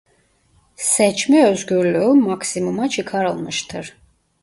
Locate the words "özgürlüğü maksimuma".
1.45-2.89